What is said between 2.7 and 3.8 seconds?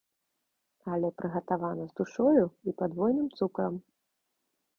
і падвойным цукрам.